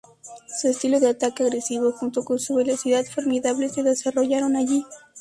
[0.59, 4.83] Su estilo de ataque agresivo junto con su velocidad formidable se desarrollaron allí.